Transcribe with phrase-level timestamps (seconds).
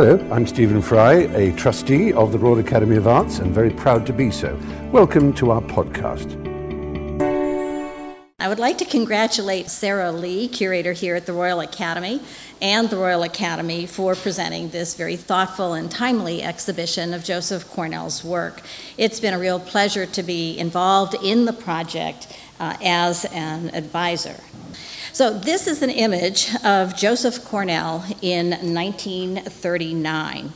[0.00, 4.06] Hello, I'm Stephen Fry, a trustee of the Royal Academy of Arts and very proud
[4.06, 4.56] to be so.
[4.92, 6.36] Welcome to our podcast.
[8.38, 12.22] I would like to congratulate Sarah Lea, curator here at the Royal Academy,
[12.62, 18.22] and the Royal Academy for presenting this very thoughtful and timely exhibition of Joseph Cornell's
[18.22, 18.62] work.
[18.98, 24.36] It's been a real pleasure to be involved in the project uh, as an advisor.
[25.18, 30.52] So, this is an image of Joseph Cornell in 1939.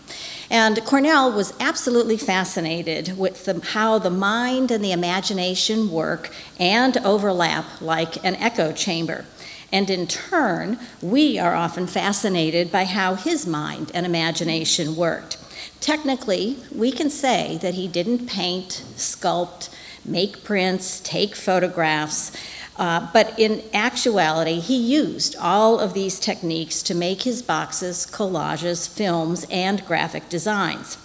[0.51, 6.31] And Cornell was absolutely fascinated with the, how the mind and the imagination work
[6.61, 9.25] and overlap like an echo chamber.
[9.73, 15.39] And in turn, we are often fascinated by how his mind and imagination worked.
[15.81, 19.71] Technically, we can say that he didn't paint, sculpt,
[20.05, 22.31] make prints, take photographs.
[22.77, 28.89] Uh, but in actuality, he used all of these techniques to make his boxes, collages,
[28.89, 30.97] films, and graphic designs.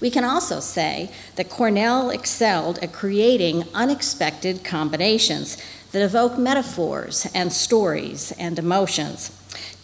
[0.00, 5.56] We can also say that Cornell excelled at creating unexpected combinations
[5.92, 9.30] that evoke metaphors and stories and emotions.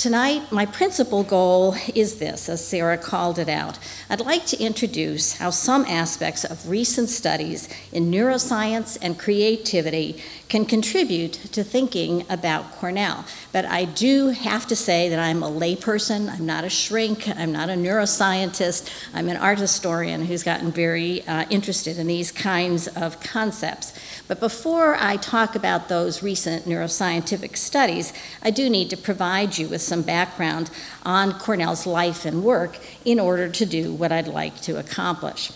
[0.00, 3.78] Tonight, my principal goal is this, as Sarah called it out.
[4.08, 10.64] I'd like to introduce how some aspects of recent studies in neuroscience and creativity can
[10.64, 13.26] contribute to thinking about Cornell.
[13.52, 17.52] But I do have to say that I'm a layperson, I'm not a shrink, I'm
[17.52, 22.88] not a neuroscientist, I'm an art historian who's gotten very uh, interested in these kinds
[22.88, 23.92] of concepts.
[24.28, 29.68] But before I talk about those recent neuroscientific studies, I do need to provide you
[29.68, 30.70] with some background
[31.05, 35.50] on Cornell's life and work in order to do what I'd like to accomplish.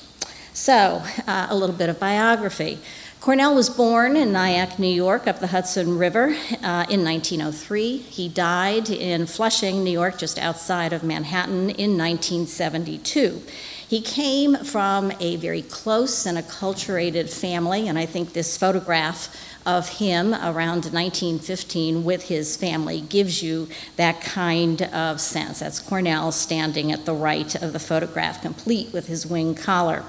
[0.53, 2.79] So, uh, a little bit of biography.
[3.21, 6.27] Cornell was born in Nyack, New York, up the Hudson River
[6.63, 7.97] uh, in 1903.
[7.97, 13.41] He died in Flushing, New York, just outside of Manhattan in 1972.
[13.89, 19.35] He came from a very close and acculturated family, and I think this photograph
[19.67, 25.61] of him around 1915 with his family gives you that kind of sense.
[25.61, 30.05] That's Cornell standing at the right of the photograph, complete with his wing collar.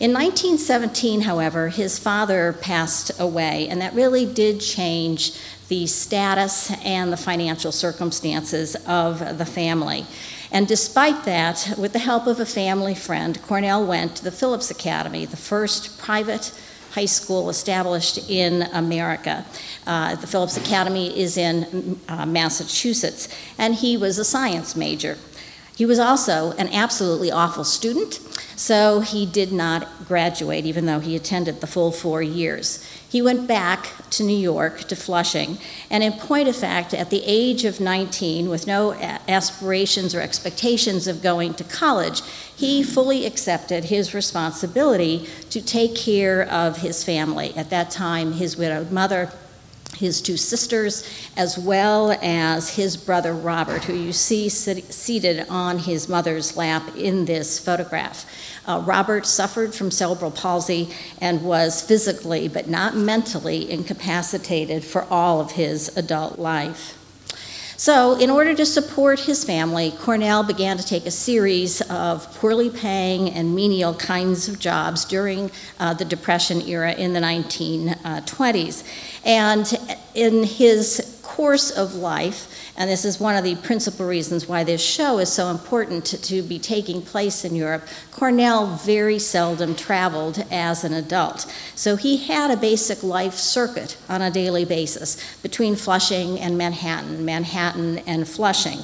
[0.00, 5.32] In 1917, however, his father passed away, and that really did change
[5.66, 10.06] the status and the financial circumstances of the family.
[10.50, 14.70] And despite that, with the help of a family friend, Cornell went to the Phillips
[14.70, 16.52] Academy, the first private
[16.98, 19.44] high school established in America.
[19.86, 25.16] Uh, the Phillips Academy is in uh, Massachusetts, and he was a science major.
[25.78, 28.18] He was also an absolutely awful student,
[28.56, 32.84] so he did not graduate, even though he attended the full four years.
[33.08, 35.56] He went back to New York, to Flushing,
[35.88, 38.92] and in point of fact, at the age of 19, with no
[39.28, 42.22] aspirations or expectations of going to college,
[42.56, 47.56] he fully accepted his responsibility to take care of his family.
[47.56, 49.30] At that time, his widowed mother
[49.96, 55.78] his two sisters, as well as his brother Robert, who you see sit- seated on
[55.78, 58.26] his mother's lap in this photograph.
[58.66, 60.88] Uh, Robert suffered from cerebral palsy
[61.20, 66.97] and was physically, but not mentally, incapacitated for all of his adult life.
[67.78, 72.70] So, in order to support his family, Cornell began to take a series of poorly
[72.70, 78.82] paying and menial kinds of jobs during uh, the Depression era in the 1920s.
[79.24, 79.72] And
[80.16, 84.84] in his course of life, and this is one of the principal reasons why this
[84.84, 87.86] show is so important to, to, be taking place in Europe.
[88.10, 91.42] Cornell very seldom traveled as an adult.
[91.76, 97.24] So he had a basic life circuit on a daily basis between Flushing and Manhattan,
[97.24, 98.80] Manhattan and Flushing.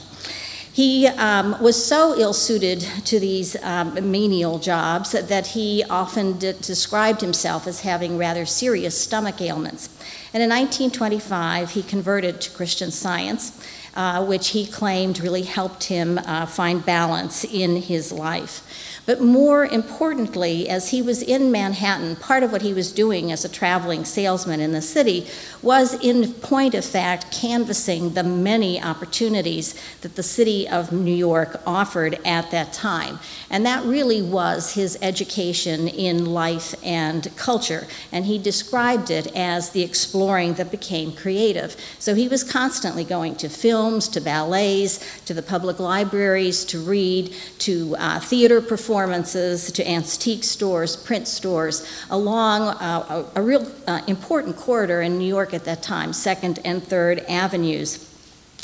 [0.73, 7.21] He um, was so ill suited to these um, menial jobs that he often described
[7.21, 9.89] himself as having rather serious stomach ailments.
[10.35, 13.57] And in 1925, he converted to Christian science
[13.95, 18.94] uh, which he claimed really helped him uh, find balance in his life.
[19.07, 23.45] But more importantly, as he was in Manhattan, part of what he was doing as
[23.45, 25.27] a traveling salesman in the city
[25.61, 31.61] was, in point of fact, canvassing the many opportunities that the city of New York
[31.67, 33.19] offered at that time.
[33.51, 37.87] And that really was his education in life and culture.
[38.11, 41.77] And he described it as the exploring that became creative.
[41.99, 47.35] So he was constantly going to films, to ballets, to the public libraries to read,
[47.59, 53.67] to uh, theater performances performances to antique stores, print stores, along uh, a, a, real
[53.89, 58.09] uh, important corridor in New York at that time, Second and Third Avenues.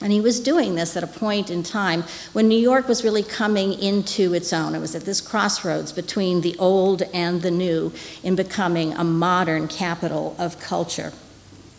[0.01, 3.25] And he was doing this at a point in time when New York was really
[3.25, 4.77] coming into its own.
[4.77, 7.93] It was at this crossroads between the old and the new
[8.23, 11.13] in becoming a modern capital of culture.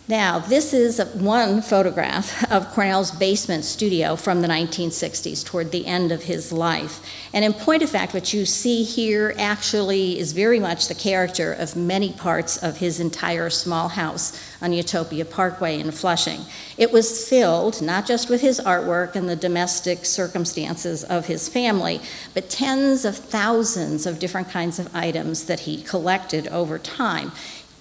[0.08, 6.10] Now, this is one photograph of Cornell's basement studio from the 1960s, toward the end
[6.10, 7.00] of his life.
[7.32, 11.52] And in point of fact, what you see here actually is very much the character
[11.52, 16.40] of many parts of his entire small house on Utopia Parkway in Flushing.
[16.76, 22.00] It was filled not just with his artwork and the domestic circumstances of his family,
[22.34, 27.30] but tens of thousands of different kinds of items that he collected over time.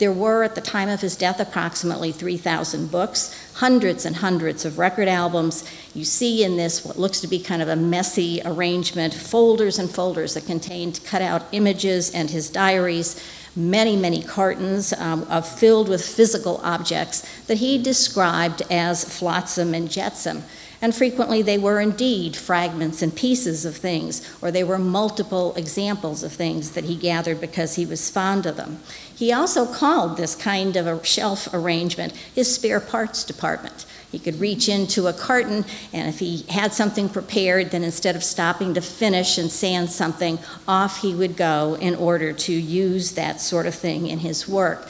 [0.01, 4.79] There were, at the time of his death, approximately 3,000 books, hundreds and hundreds of
[4.79, 5.63] record albums.
[5.93, 9.91] You see in this what looks to be kind of a messy arrangement folders and
[9.91, 13.23] folders that contained cutout images and his diaries,
[13.55, 19.91] many, many cartons um, of, filled with physical objects that he described as flotsam and
[19.91, 20.41] jetsam.
[20.81, 26.23] And frequently they were indeed fragments and pieces of things, or they were multiple examples
[26.23, 28.79] of things that he gathered because he was fond of them.
[29.15, 33.85] He also called this kind of a shelf arrangement his spare parts department.
[34.11, 38.23] He could reach into a carton, and if he had something prepared, then instead of
[38.23, 43.39] stopping to finish and sand something, off he would go in order to use that
[43.39, 44.89] sort of thing in his work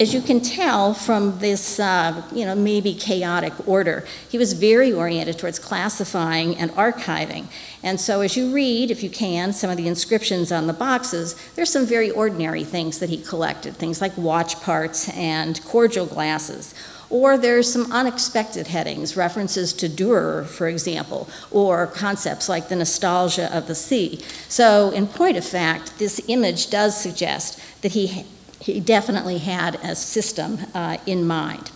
[0.00, 4.92] as you can tell from this, uh, you know, maybe chaotic order, he was very
[4.92, 7.46] oriented towards classifying and archiving.
[7.82, 11.34] And so, as you read, if you can, some of the inscriptions on the boxes,
[11.54, 16.74] there's some very ordinary things that he collected, things like watch parts and cordial glasses.
[17.08, 23.56] Or there's some unexpected headings, references to Dürer, for example, or concepts like the nostalgia
[23.56, 24.24] of the sea.
[24.48, 28.24] So, in point of fact, this image does suggest that he
[28.64, 31.70] he definitely had a system uh, in mind.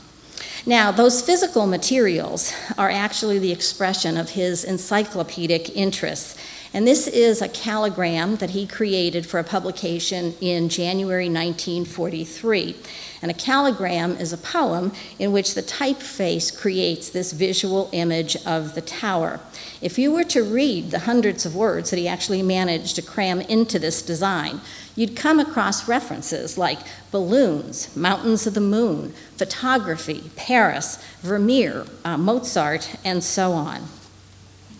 [0.64, 6.37] Now, those physical materials are actually the expression of his encyclopedic interests.
[6.75, 12.76] And this is a calligram that he created for a publication in January 1943.
[13.23, 18.75] And a calligram is a poem in which the typeface creates this visual image of
[18.75, 19.41] the tower.
[19.81, 23.41] If you were to read the hundreds of words that he actually managed to cram
[23.41, 24.61] into this design,
[24.94, 26.81] you'd come across references like
[27.11, 33.88] balloons, mountains of the moon, photography, Paris, Vermeer, uh, Mozart, and so on.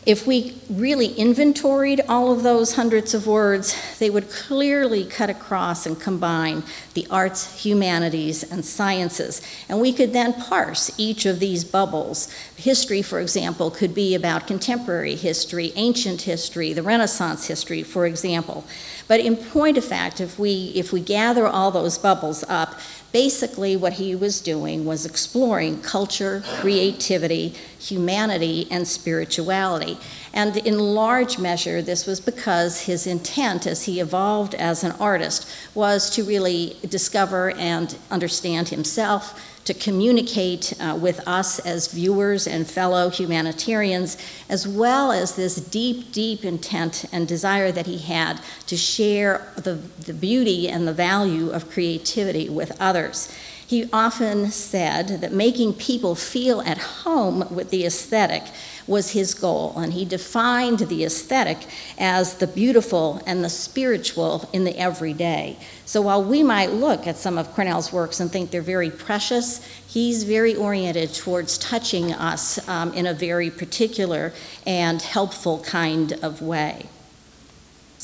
[0.08, 5.84] If we really inventoried all of those hundreds of words, they would clearly cut across
[5.84, 6.62] and combine
[6.94, 9.43] the arts, humanities, and sciences.
[9.69, 12.32] And we could then parse each of these bubbles.
[12.56, 18.64] History, for example, could be about contemporary history, ancient history, the Renaissance history, for example.
[19.08, 23.75] But in point of fact, if we, if we gather all those bubbles up, Basically,
[23.75, 29.96] what he was doing was exploring culture, creativity, humanity, and spirituality.
[30.34, 35.49] And in large measure, this was because his intent as he evolved as an artist
[35.75, 42.66] was to really discover and understand himself, to communicate uh, with us as viewers and
[42.66, 44.16] fellow humanitarians,
[44.48, 49.74] as well as this deep, deep intent and desire that he had to share the,
[50.06, 53.30] the beauty and the value of creativity with others.
[53.68, 58.44] He often said that making people feel at home with the aesthetic
[58.86, 61.58] was his goal, and he defined the aesthetic
[61.98, 65.58] as the beautiful and the spiritual in the everyday.
[65.84, 69.60] So while we might look at some of Cornell's works and think they're very precious,
[69.87, 74.32] he's very oriented towards touching us um, in a very particular
[74.66, 76.87] and helpful kind of way.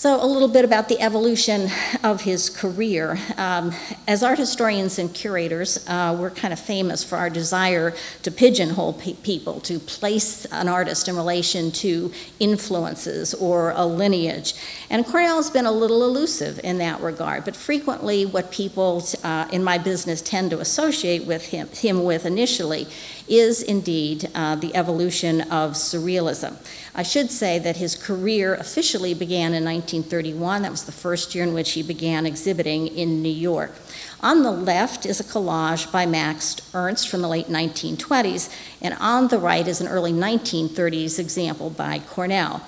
[0.05, 1.71] So, a little bit about the evolution
[2.03, 3.19] of his career.
[3.39, 3.73] Um,
[4.07, 8.93] as art historians and curators, uh, we're kind of famous for our desire to pigeonhole
[8.93, 14.53] pe- people, to place an artist in relation to influences or a lineage.
[14.91, 19.65] And Cornell's been a little elusive in that regard, but frequently, what people uh, in
[19.65, 22.87] my business tend to associate with him, him with initially
[23.27, 26.59] is indeed uh, the evolution of surrealism.
[26.95, 29.65] I should say that his career officially began in
[29.95, 30.63] 1931.
[30.63, 33.73] That was the first year in which he began exhibiting in New York.
[34.21, 39.29] On the left is a collage by Max Ernst from the late 1920s, and on
[39.29, 42.63] the right is an early 1930s example by Cornell.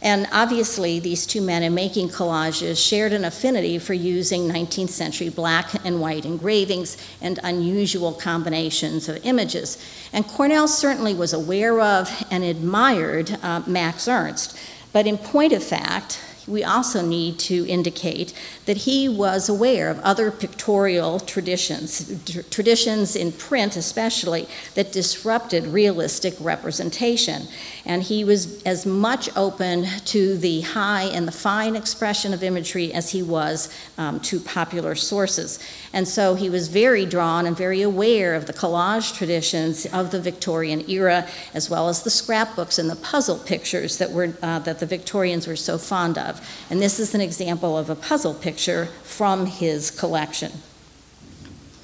[0.00, 5.28] And obviously, these two men in making collages shared an affinity for using 19th century
[5.28, 9.78] black and white engravings and unusual combinations of images.
[10.12, 14.58] And Cornell certainly was aware of and admired uh, Max Ernst.
[14.92, 18.32] But in point of fact, we also need to indicate
[18.66, 26.34] that he was aware of other pictorial traditions, traditions in print especially, that disrupted realistic
[26.40, 27.42] representation.
[27.84, 32.92] And he was as much open to the high and the fine expression of imagery
[32.92, 33.68] as he was
[33.98, 35.58] um, to popular sources.
[35.92, 40.20] And so he was very drawn and very aware of the collage traditions of the
[40.20, 44.78] Victorian era, as well as the scrapbooks and the puzzle pictures that, were, uh, that
[44.78, 46.31] the Victorians were so fond of.
[46.70, 50.52] And this is an example of a puzzle picture from his collection.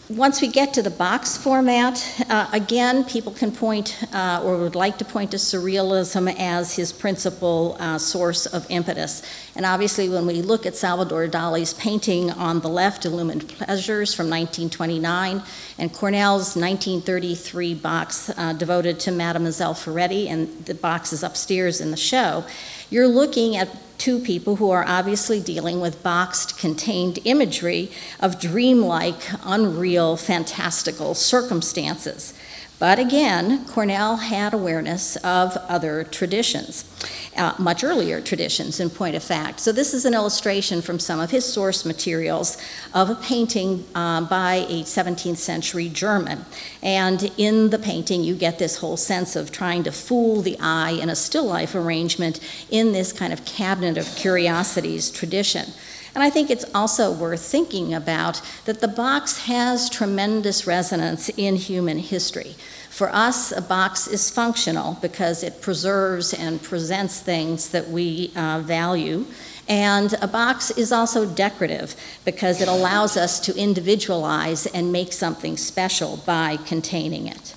[0.08, 4.74] Once we get to the box format, uh, again, people can point uh, or would
[4.74, 9.22] like to point to surrealism as his principal uh, source of impetus.
[9.58, 14.26] And obviously, when we look at Salvador Dali's painting on the left, Illumined Pleasures from
[14.26, 15.42] 1929,
[15.78, 21.90] and Cornell's 1933 box uh, devoted to Mademoiselle Ferretti, and the box is upstairs in
[21.90, 22.44] the show,
[22.88, 29.20] you're looking at two people who are obviously dealing with boxed, contained imagery of dreamlike,
[29.42, 32.32] unreal, fantastical circumstances.
[32.78, 36.84] But again, Cornell had awareness of other traditions,
[37.36, 39.58] uh, much earlier traditions, in point of fact.
[39.58, 42.56] So, this is an illustration from some of his source materials
[42.94, 46.44] of a painting uh, by a 17th century German.
[46.80, 50.92] And in the painting, you get this whole sense of trying to fool the eye
[50.92, 52.38] in a still life arrangement
[52.70, 55.72] in this kind of cabinet of curiosities tradition.
[56.18, 61.54] And I think it's also worth thinking about that the box has tremendous resonance in
[61.54, 62.56] human history.
[62.90, 68.62] For us, a box is functional because it preserves and presents things that we uh,
[68.64, 69.26] value.
[69.68, 71.94] And a box is also decorative
[72.24, 77.54] because it allows us to individualize and make something special by containing it.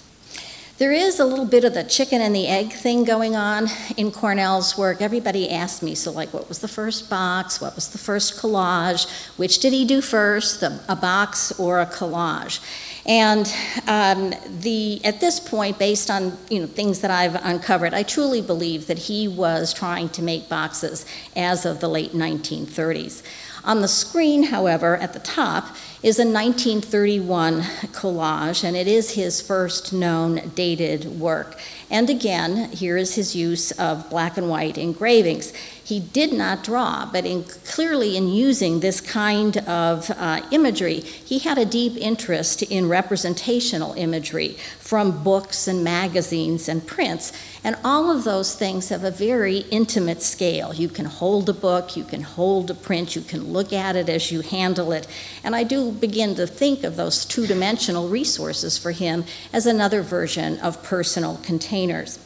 [0.82, 4.10] There is a little bit of the chicken and the egg thing going on in
[4.10, 5.00] Cornell's work.
[5.00, 7.62] Everybody asked me, so, like, what was the first box?
[7.62, 9.08] What was the first collage?
[9.38, 12.62] Which did he do first, a box or a collage?
[13.06, 13.46] And
[13.88, 18.42] um, the, at this point, based on you know, things that I've uncovered, I truly
[18.42, 23.22] believe that he was trying to make boxes as of the late 1930s.
[23.64, 27.62] On the screen, however, at the top, is a 1931
[27.94, 31.60] collage, and it is his first known dated work.
[31.92, 35.54] And again, here is his use of black and white engravings.
[35.84, 41.38] He did not draw, but in, clearly in using this kind of uh, imagery, he
[41.38, 47.32] had a deep interest in representational imagery from books and magazines and prints.
[47.64, 50.74] And all of those things have a very intimate scale.
[50.74, 54.10] You can hold a book, you can hold a print, you can look at it
[54.10, 55.08] as you handle it.
[55.44, 60.02] And I do begin to think of those two dimensional resources for him as another
[60.02, 62.18] version of personal containers.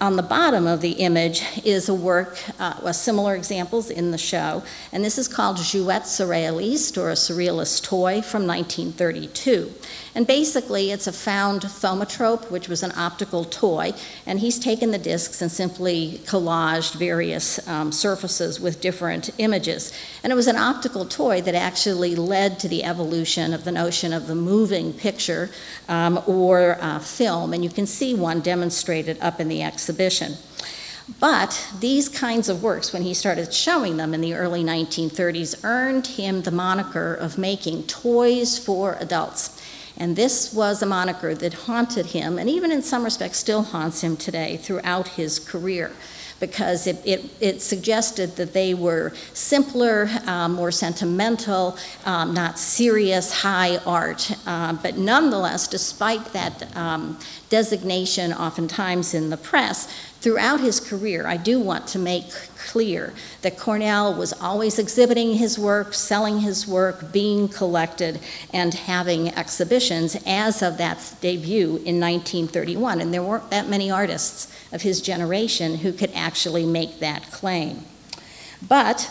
[0.00, 4.62] On the bottom of the image is a work, uh, similar examples in the show,
[4.92, 9.72] and this is called Jouet Surrealiste, or a surrealist toy from 1932.
[10.18, 13.92] And basically, it's a found thaumatrope, which was an optical toy,
[14.26, 19.92] and he's taken the discs and simply collaged various um, surfaces with different images.
[20.24, 24.12] And it was an optical toy that actually led to the evolution of the notion
[24.12, 25.50] of the moving picture
[25.88, 30.34] um, or uh, film, and you can see one demonstrated up in the exhibition.
[31.20, 36.06] But these kinds of works, when he started showing them in the early 1930s, earned
[36.06, 39.57] him the moniker of making toys for adults.
[39.98, 44.00] And this was a moniker that haunted him, and even in some respects still haunts
[44.00, 45.90] him today throughout his career
[46.40, 53.42] because it, it, it, suggested that they were simpler, um, more sentimental, um, not serious,
[53.42, 54.30] high art.
[54.46, 57.18] Uh, but nonetheless, despite that um,
[57.48, 59.88] designation oftentimes in the press,
[60.20, 62.24] throughout his career, I do want to make
[62.68, 68.20] clear that Cornell was always exhibiting his work, selling his work, being collected,
[68.52, 73.00] and having exhibitions as of that debut in 1931.
[73.00, 76.10] And there weren't that many artists of his generation who could
[76.66, 77.84] make that claim.
[78.66, 79.10] But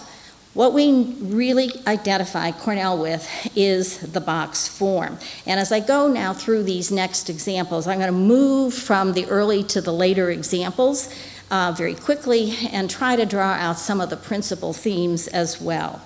[0.54, 5.20] what we really identify Cornell with is the box form.
[5.46, 9.26] And as I go now through these next examples, I'm going to move from the
[9.28, 11.14] early to the later examples
[11.52, 16.02] uh, very quickly and try to draw out some of the principal themes as well.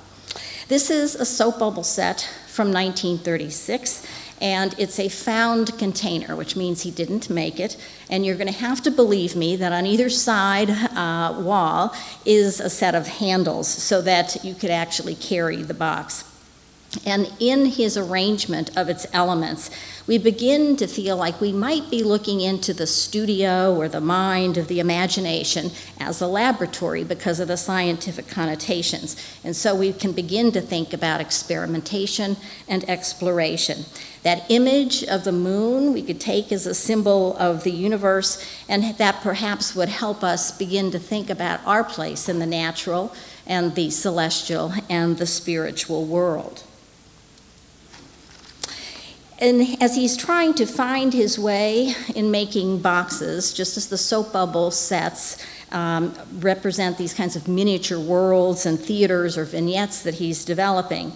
[0.67, 4.05] This is a soap bubble set from 1936,
[4.41, 7.77] and it's a found container, which means he didn't make it.
[8.09, 11.95] And you're going to have to believe me that on either side uh, wall
[12.25, 16.25] is a set of handles so that you could actually carry the box.
[17.05, 19.69] And in his arrangement of its elements,
[20.07, 24.57] we begin to feel like we might be looking into the studio or the mind
[24.57, 25.71] of the imagination
[26.01, 29.15] as a laboratory because of the scientific connotations.
[29.45, 32.35] And so we can begin to think about experimentation
[32.67, 33.85] and exploration.
[34.23, 38.95] That image of the moon we could take as a symbol of the universe, and
[38.97, 43.15] that perhaps would help us begin to think about our place in the natural
[43.47, 46.63] and the celestial and the spiritual world.
[49.39, 54.33] And as he's trying to find his way in making boxes, just as the soap
[54.33, 60.45] bubble sets um, represent these kinds of miniature worlds and theaters or vignettes that he's
[60.45, 61.13] developing,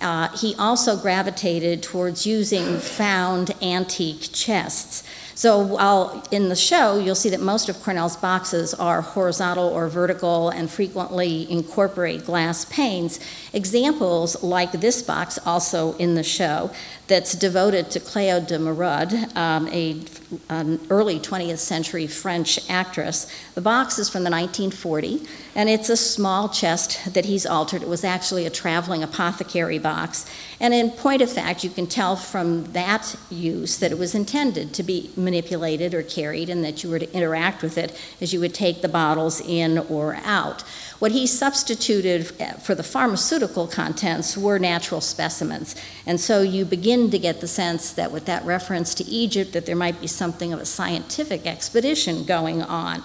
[0.00, 5.04] uh, he also gravitated towards using found antique chests.
[5.38, 9.86] So while in the show, you'll see that most of Cornell's boxes are horizontal or
[9.86, 13.20] vertical and frequently incorporate glass panes.
[13.52, 16.72] Examples like this box, also in the show,
[17.06, 20.02] that's devoted to Cleo de Merode, um, a,
[20.48, 23.32] an early 20th century French actress.
[23.54, 25.24] The box is from the 1940,
[25.58, 27.82] and it's a small chest that he's altered.
[27.82, 30.24] It was actually a traveling apothecary box.
[30.60, 34.72] And in point of fact, you can tell from that use that it was intended
[34.74, 38.38] to be manipulated or carried, and that you were to interact with it as you
[38.38, 40.62] would take the bottles in or out.
[41.00, 42.28] What he substituted
[42.62, 45.74] for the pharmaceutical contents were natural specimens.
[46.06, 49.66] And so you begin to get the sense that with that reference to Egypt, that
[49.66, 53.02] there might be something of a scientific expedition going on.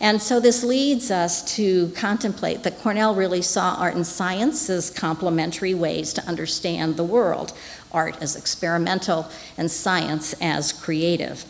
[0.00, 4.88] And so this leads us to contemplate that Cornell really saw art and science as
[4.88, 7.52] complementary ways to understand the world,
[7.92, 9.28] art as experimental
[9.58, 11.44] and science as creative.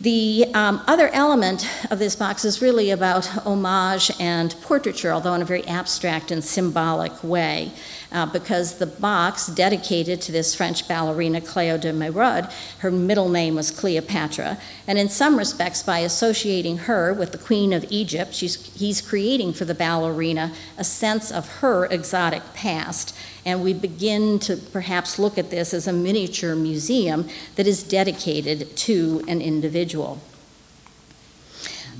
[0.00, 5.42] The um, other element of this box is really about homage and portraiture, although in
[5.42, 7.70] a very abstract and symbolic way
[8.14, 13.56] uh, because the box dedicated to this French ballerina Cleo de Merode, her middle name
[13.56, 14.56] was Cleopatra,
[14.86, 19.64] and in some respects, by associating her with the Queen of Egypt, he's creating for
[19.64, 23.16] the ballerina a sense of her exotic past.
[23.44, 28.76] And we begin to perhaps look at this as a miniature museum that is dedicated
[28.76, 30.20] to an individual.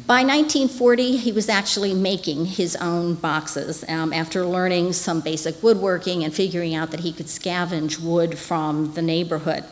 [0.07, 6.25] By 1940, he was actually making his own boxes um, after learning some basic woodworking
[6.25, 9.65] and figuring out that he could scavenge wood from the neighborhood.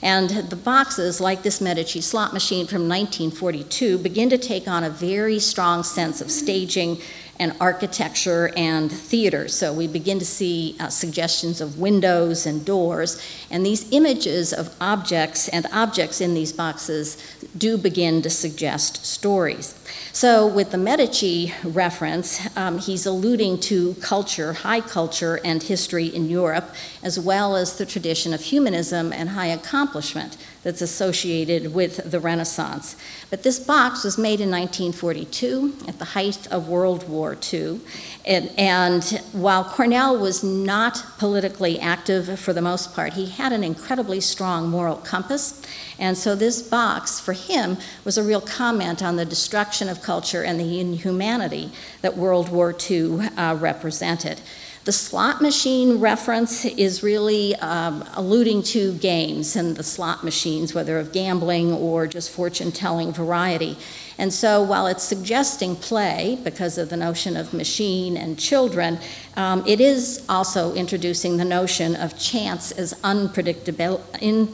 [0.00, 4.90] And the boxes, like this Medici slot machine from 1942, begin to take on a
[4.90, 7.00] very strong sense of staging
[7.42, 9.48] and architecture and theater.
[9.48, 14.72] So we begin to see uh, suggestions of windows and doors, and these images of
[14.80, 17.16] objects and objects in these boxes
[17.58, 19.74] do begin to suggest stories.
[20.12, 26.30] So, with the Medici reference, um, he's alluding to culture, high culture, and history in
[26.30, 32.20] Europe, as well as the tradition of humanism and high accomplishment that's associated with the
[32.20, 32.96] Renaissance.
[33.30, 37.80] But this box was made in 1942 at the height of World War II.
[38.24, 43.64] And, and, while Cornell was not politically active for the most part, he had an
[43.64, 45.60] incredibly strong moral compass.
[45.98, 50.44] And so this box, for him, was a real comment on the destruction of culture
[50.44, 51.72] and the inhumanity
[52.02, 54.40] that World War II uh, represented.
[54.84, 60.98] The slot machine reference is really um, alluding to games and the slot machines, whether
[60.98, 63.76] of gambling or just fortune telling variety.
[64.18, 68.98] And so while it's suggesting play because of the notion of machine and children,
[69.36, 74.00] um, it is also introducing the notion of chance as unpredictabil-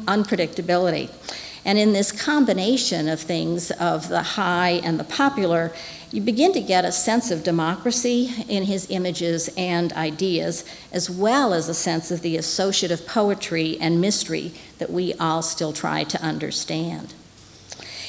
[0.04, 1.08] unpredictability.
[1.68, 5.70] And in this combination of things, of the high and the popular,
[6.10, 11.52] you begin to get a sense of democracy in his images and ideas, as well
[11.52, 16.18] as a sense of the associative poetry and mystery that we all still try to
[16.22, 17.12] understand.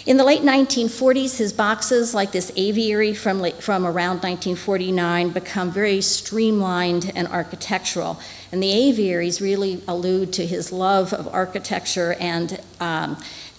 [0.05, 5.99] In the late 1940s, his boxes, like this aviary from, from around 1949, become very
[5.99, 8.19] streamlined and architectural.
[8.53, 13.17] And the aviaries really allude to his love of architecture and um,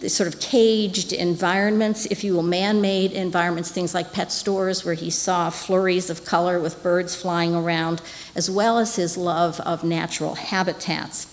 [0.09, 4.95] sort of caged environments, if you will, man made environments, things like pet stores where
[4.95, 8.01] he saw flurries of color with birds flying around,
[8.35, 11.27] as well as his love of natural habitats.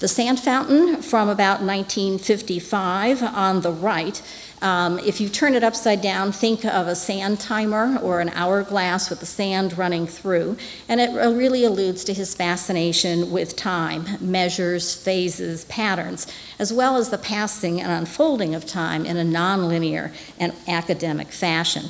[0.00, 4.22] The sand fountain from about 1955 on the right
[4.62, 9.08] um, if you turn it upside down, think of a sand timer or an hourglass
[9.08, 10.56] with the sand running through,
[10.88, 16.26] and it really alludes to his fascination with time, measures, phases, patterns,
[16.58, 21.84] as well as the passing and unfolding of time in a nonlinear and academic fashion.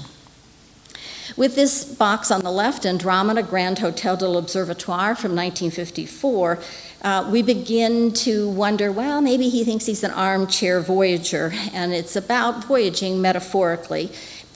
[1.37, 6.59] With this box on the left, Andromeda Grand Hotel de l'Observatoire from 1954,
[7.03, 12.17] uh, we begin to wonder well, maybe he thinks he's an armchair voyager, and it's
[12.17, 14.11] about voyaging metaphorically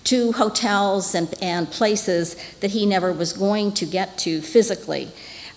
[0.05, 5.09] to hotels and, and places that he never was going to get to physically.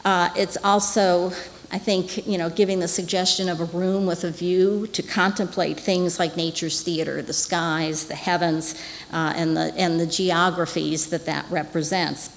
[0.05, 1.33] Uh, it's also,
[1.69, 5.77] I think, you know, giving the suggestion of a room with a view to contemplate
[5.77, 11.25] things like nature's theater, the skies, the heavens, uh, and, the, and the geographies that
[11.25, 12.29] that represents.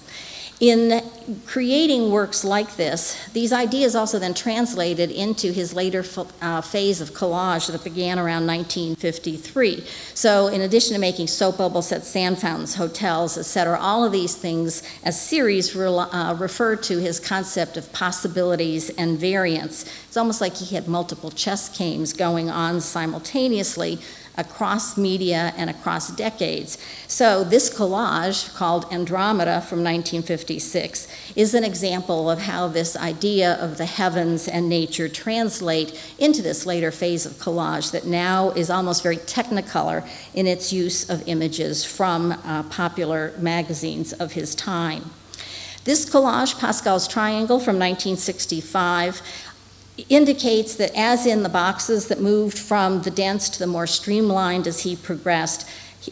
[0.61, 1.01] In
[1.47, 6.05] creating works like this, these ideas also then translated into his later
[6.39, 9.83] uh, phase of collage that began around 1953.
[10.13, 14.35] So, in addition to making soap bubble sets, sand fountains, hotels, etc., all of these
[14.35, 19.91] things as series re- uh, refer to his concept of possibilities and variance.
[20.07, 23.97] It's almost like he had multiple chess games going on simultaneously
[24.37, 26.77] across media and across decades.
[27.07, 33.77] So, this collage, called Andromeda from 1956, is an example of how this idea of
[33.77, 39.03] the heavens and nature translate into this later phase of collage that now is almost
[39.03, 45.11] very technicolor in its use of images from uh, popular magazines of his time.
[45.83, 49.21] This collage, Pascal's Triangle from 1965,
[50.09, 54.67] indicates that, as in the boxes that moved from the dense to the more streamlined
[54.67, 55.67] as he progressed,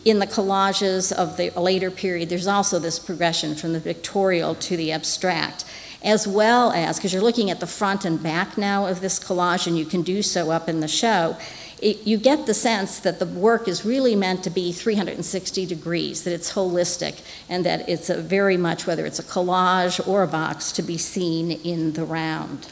[0.06, 4.78] in the collages of the later period, there's also this progression from the pictorial to
[4.78, 5.65] the abstract,
[6.04, 9.65] as well as, because you're looking at the front and back now of this collage,
[9.65, 11.36] and you can do so up in the show,
[11.82, 16.24] it, you get the sense that the work is really meant to be 360 degrees,
[16.24, 20.28] that it's holistic, and that it's a very much, whether it's a collage or a
[20.28, 22.68] box, to be seen in the round.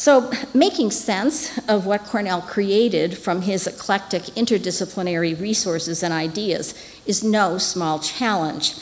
[0.00, 6.72] So, making sense of what Cornell created from his eclectic interdisciplinary resources and ideas
[7.04, 8.76] is no small challenge.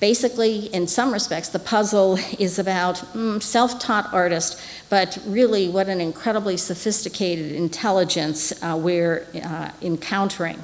[0.00, 5.88] Basically, in some respects, the puzzle is about mm, self taught artist, but really what
[5.88, 10.62] an incredibly sophisticated intelligence uh, we're uh, encountering.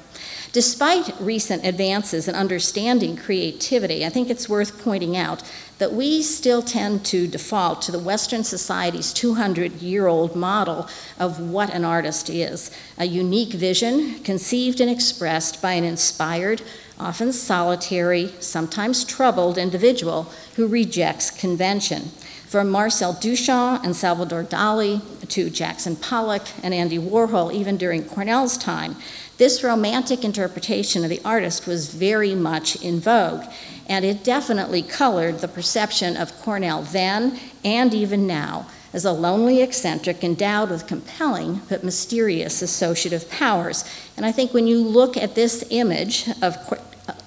[0.52, 5.42] Despite recent advances in understanding creativity, I think it's worth pointing out
[5.78, 11.40] that we still tend to default to the Western society's 200 year old model of
[11.40, 16.62] what an artist is a unique vision conceived and expressed by an inspired,
[16.98, 20.24] often solitary, sometimes troubled individual
[20.56, 22.02] who rejects convention.
[22.46, 28.56] From Marcel Duchamp and Salvador Dali to Jackson Pollock and Andy Warhol, even during Cornell's
[28.56, 28.96] time,
[29.38, 33.44] this romantic interpretation of the artist was very much in vogue,
[33.88, 39.60] and it definitely colored the perception of Cornell then and even now as a lonely
[39.60, 43.84] eccentric endowed with compelling but mysterious associative powers.
[44.16, 46.56] And I think when you look at this image of,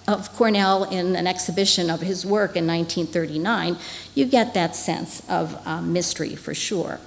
[0.08, 3.76] of Cornell in an exhibition of his work in 1939,
[4.16, 7.02] you get that sense of uh, mystery for sure.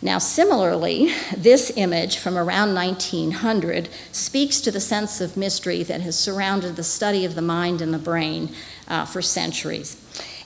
[0.00, 6.18] Now, similarly, this image from around 1900 speaks to the sense of mystery that has
[6.18, 8.50] surrounded the study of the mind and the brain
[8.88, 9.96] uh, for centuries.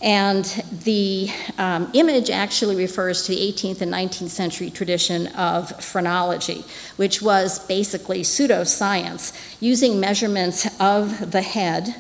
[0.01, 0.45] And
[0.85, 6.65] the um, image actually refers to the 18th and 19th century tradition of phrenology,
[6.97, 11.97] which was basically pseudoscience, using measurements of the head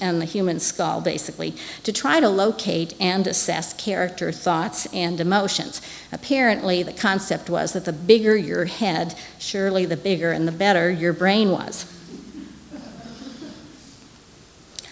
[0.00, 5.80] and the human skull, basically, to try to locate and assess character, thoughts, and emotions.
[6.10, 10.90] Apparently, the concept was that the bigger your head, surely the bigger and the better
[10.90, 11.86] your brain was.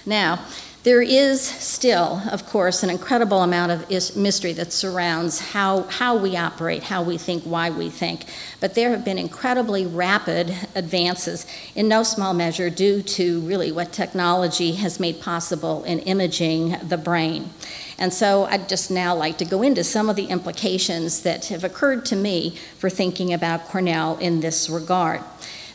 [0.06, 0.44] Now,
[0.82, 6.36] there is still, of course, an incredible amount of mystery that surrounds how, how we
[6.36, 8.24] operate, how we think, why we think.
[8.60, 13.92] But there have been incredibly rapid advances, in no small measure due to really what
[13.92, 17.50] technology has made possible in imaging the brain.
[17.98, 21.62] And so I'd just now like to go into some of the implications that have
[21.62, 25.20] occurred to me for thinking about Cornell in this regard.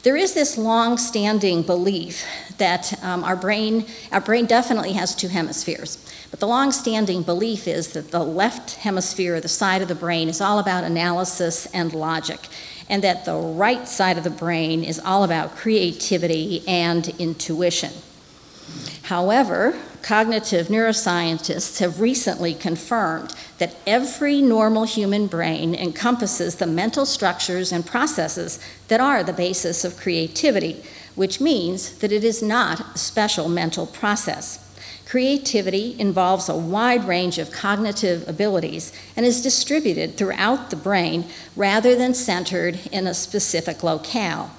[0.06, 2.28] There is this long standing belief
[2.60, 5.98] that um, our, brain, our brain definitely has two hemispheres.
[6.30, 10.30] But the long standing belief is that the left hemisphere, the side of the brain,
[10.30, 12.40] is all about analysis and logic,
[12.88, 17.92] and that the right side of the brain is all about creativity and intuition.
[19.06, 27.72] However, cognitive neuroscientists have recently confirmed that every normal human brain encompasses the mental structures
[27.72, 32.98] and processes that are the basis of creativity, which means that it is not a
[32.98, 34.58] special mental process.
[35.06, 41.96] Creativity involves a wide range of cognitive abilities and is distributed throughout the brain rather
[41.96, 44.50] than centered in a specific locale.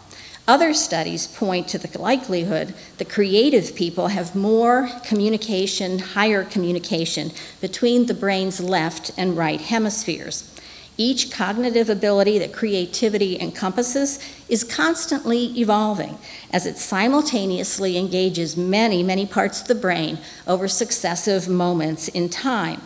[0.49, 8.07] Other studies point to the likelihood that creative people have more communication, higher communication between
[8.07, 10.53] the brain's left and right hemispheres.
[10.97, 16.17] Each cognitive ability that creativity encompasses is constantly evolving
[16.53, 22.81] as it simultaneously engages many, many parts of the brain over successive moments in time.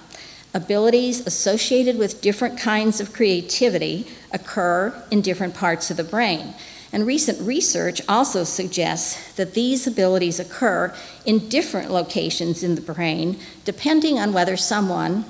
[0.54, 6.54] Abilities associated with different kinds of creativity occur in different parts of the brain.
[6.92, 10.92] And recent research also suggests that these abilities occur
[11.24, 15.24] in different locations in the brain, depending on whether someone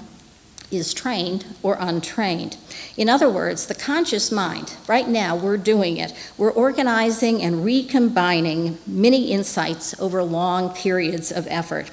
[0.71, 2.57] is trained or untrained.
[2.97, 6.15] In other words, the conscious mind, right now we're doing it.
[6.39, 11.91] We're organizing and recombining many insights over long periods of effort.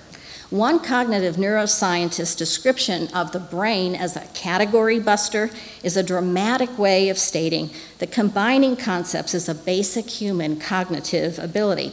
[0.50, 5.50] One cognitive neuroscientist's description of the brain as a category buster
[5.84, 11.92] is a dramatic way of stating that combining concepts is a basic human cognitive ability.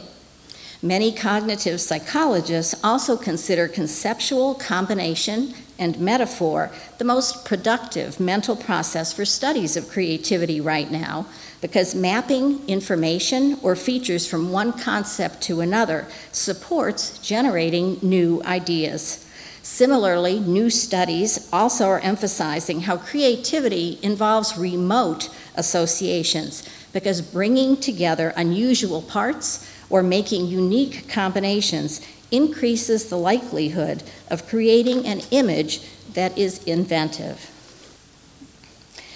[0.81, 9.25] Many cognitive psychologists also consider conceptual combination and metaphor the most productive mental process for
[9.25, 11.25] studies of creativity right now
[11.65, 19.27] because mapping information or features from one concept to another supports generating new ideas.
[19.63, 29.01] Similarly, new studies also are emphasizing how creativity involves remote associations because bringing together unusual
[29.01, 31.99] parts or making unique combinations
[32.29, 35.81] increases the likelihood of creating an image
[36.13, 37.54] that is inventive.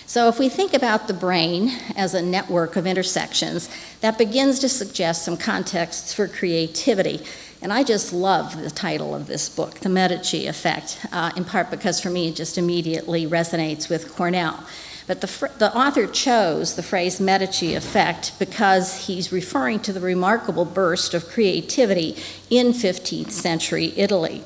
[0.09, 3.69] So, if we think about the brain as a network of intersections,
[4.01, 7.23] that begins to suggest some contexts for creativity.
[7.61, 11.69] And I just love the title of this book, The Medici Effect, uh, in part
[11.69, 14.63] because for me it just immediately resonates with Cornell.
[15.05, 20.65] But the, the author chose the phrase Medici effect because he's referring to the remarkable
[20.65, 22.17] burst of creativity
[22.49, 24.43] in 15th century Italy.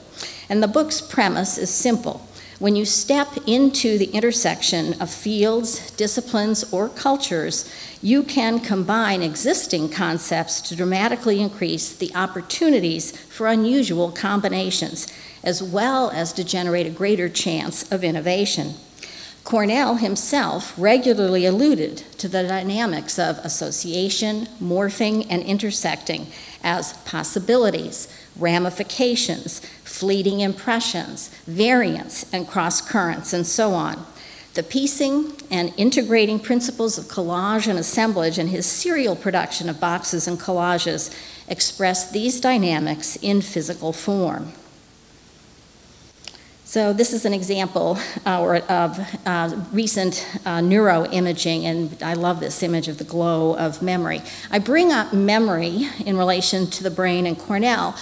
[0.49, 2.27] And the book's premise is simple
[2.63, 7.69] when you step into the intersection of fields, disciplines, or cultures,
[8.01, 15.07] you can combine existing concepts to dramatically increase the opportunities for unusual combinations,
[15.43, 18.73] as well as to generate a greater chance of innovation.
[19.43, 26.27] Cornell himself regularly alluded to the dynamics of association, morphing, and intersecting
[26.63, 29.61] as possibilities, ramifications,
[29.93, 34.03] fleeting impressions, variants, and cross currents, and so on.
[34.55, 40.27] The piecing and integrating principles of collage and assemblage in his serial production of boxes
[40.27, 41.15] and collages
[41.47, 44.53] express these dynamics in physical form.
[46.65, 52.63] So, this is an example uh, of uh, recent uh, neuroimaging, and I love this
[52.63, 54.23] image of the glow of memory.
[54.49, 57.95] I bring up memory in relation to the brain and Cornell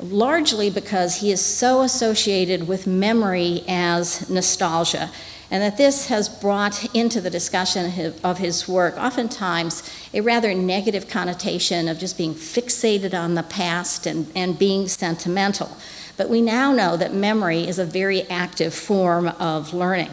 [0.00, 5.10] largely because he is so associated with memory as nostalgia
[5.50, 9.82] and that this has brought into the discussion of his work oftentimes
[10.12, 15.74] a rather negative connotation of just being fixated on the past and, and being sentimental.
[16.16, 20.10] But we now know that memory is a very active form of learning.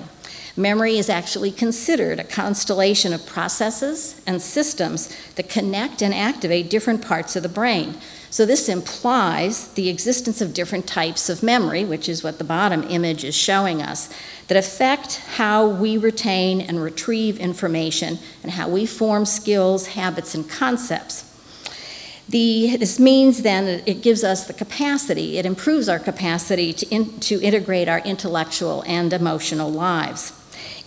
[0.56, 7.06] Memory is actually considered a constellation of processes and systems that connect and activate different
[7.06, 7.96] parts of the brain.
[8.36, 12.84] So, this implies the existence of different types of memory, which is what the bottom
[12.90, 14.10] image is showing us,
[14.50, 20.50] that affect how we retain and retrieve information and how we form skills, habits, and
[20.50, 21.24] concepts.
[22.28, 27.18] The, this means then it gives us the capacity, it improves our capacity to, in,
[27.22, 30.34] to integrate our intellectual and emotional lives.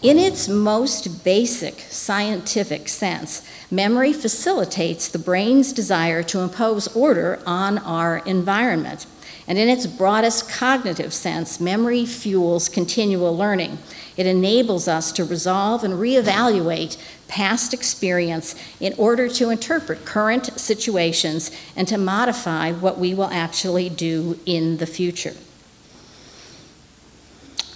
[0.00, 7.78] In its most basic scientific sense, memory facilitates the brain's desire to impose order on
[7.78, 9.06] our environment.
[9.48, 13.78] And in its broadest cognitive sense, memory fuels continual learning.
[14.16, 21.50] It enables us to resolve and reevaluate past experience in order to interpret current situations
[21.74, 25.34] and to modify what we will actually do in the future.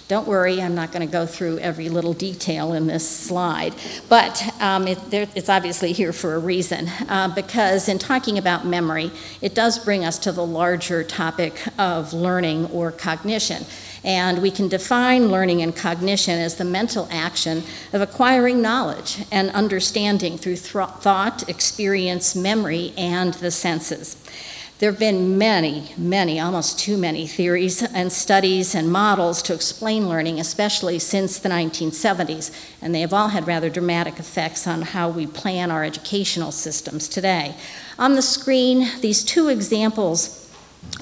[0.09, 3.73] Don't worry, I'm not going to go through every little detail in this slide,
[4.09, 6.89] but um, it, there, it's obviously here for a reason.
[7.07, 9.11] Uh, because in talking about memory,
[9.41, 13.65] it does bring us to the larger topic of learning or cognition.
[14.03, 17.63] And we can define learning and cognition as the mental action
[17.93, 24.17] of acquiring knowledge and understanding through th- thought, experience, memory, and the senses.
[24.79, 30.09] There have been many, many, almost too many theories and studies and models to explain
[30.09, 35.09] learning, especially since the 1970s, and they have all had rather dramatic effects on how
[35.09, 37.55] we plan our educational systems today.
[37.97, 40.42] On the screen, these two examples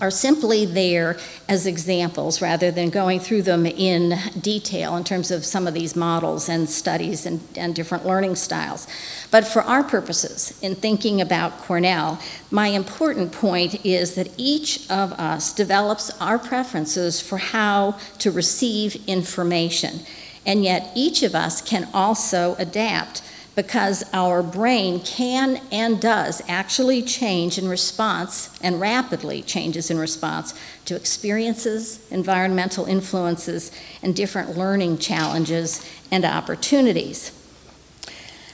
[0.01, 1.17] are simply there
[1.47, 5.95] as examples rather than going through them in detail in terms of some of these
[5.95, 8.87] models and studies and, and different learning styles.
[9.29, 15.13] But for our purposes, in thinking about Cornell, my important point is that each of
[15.13, 19.99] us develops our preferences for how to receive information.
[20.45, 23.21] And yet, each of us can also adapt
[23.55, 30.53] because our brain can and does actually change in response and rapidly changes in response
[30.85, 37.37] to experiences, environmental influences, and different learning challenges and opportunities.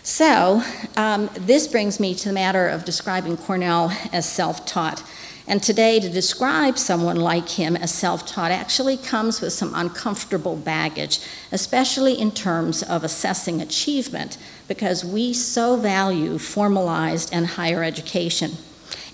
[0.02, 0.64] So,
[0.96, 5.04] um, this brings me to the matter of describing Cornell as self taught.
[5.50, 10.58] And today, to describe someone like him as self taught actually comes with some uncomfortable
[10.58, 11.22] baggage,
[11.54, 18.58] especially in terms of assessing achievement, because we so value formalized and higher education.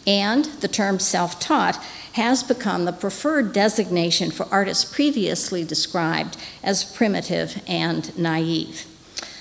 [0.08, 1.76] And the term self taught
[2.14, 8.88] has become the preferred designation for artists previously described as primitive and naive.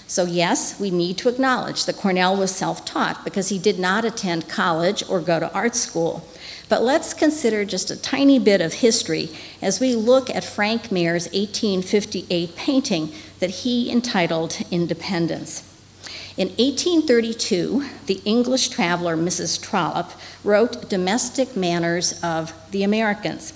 [0.06, 4.04] So, yes, we need to acknowledge that Cornell was self taught because he did not
[4.04, 6.28] attend college or go to art school.
[6.72, 9.28] But let's consider just a tiny bit of history
[9.60, 15.64] as we look at Frank Mayer's 1858 painting that he entitled Independence.
[16.38, 19.62] In 1832, the English traveler Mrs.
[19.62, 23.52] Trollope wrote Domestic Manners of the Americans.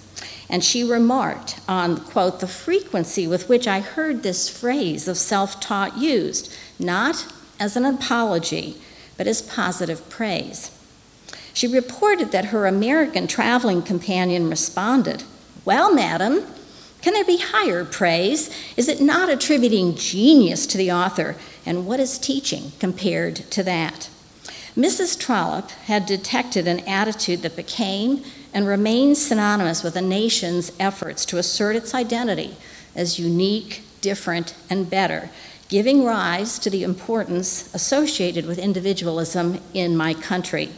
[0.51, 5.59] And she remarked on, quote, the frequency with which I heard this phrase of self
[5.59, 8.77] taught used, not as an apology,
[9.17, 10.76] but as positive praise.
[11.57, 15.23] She reported that her American traveling companion responded,
[15.65, 16.45] Well, madam,
[17.01, 18.51] can there be higher praise?
[18.77, 21.35] Is it not attributing genius to the author?
[21.65, 24.11] And what is teaching compared to that?
[24.77, 25.19] Mrs.
[25.19, 31.39] Trollope had detected an attitude that became and remains synonymous with a nation's efforts to
[31.39, 32.59] assert its identity
[32.95, 35.31] as unique, different, and better,
[35.71, 40.69] giving rise to the importance associated with individualism in my country.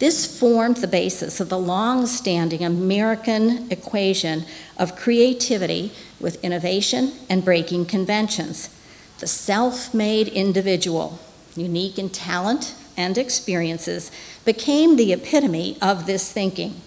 [0.00, 4.46] This formed the basis of the long standing American equation
[4.78, 8.70] of creativity with innovation and breaking conventions.
[9.18, 11.18] The self made individual,
[11.54, 14.10] unique in talent and experiences,
[14.46, 16.80] became the epitome of this thinking.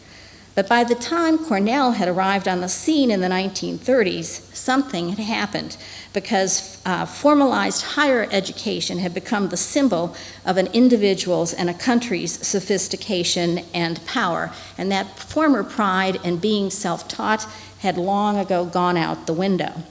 [0.56, 5.20] But by the time Cornell had arrived on the scene in the 1930s, something had
[5.20, 5.78] happened
[6.14, 12.46] because uh, formalized higher education had become the symbol of an individual's and a country's
[12.46, 14.52] sophistication and power.
[14.78, 17.48] And that former pride in being self taught
[17.80, 19.82] had long ago gone out the window.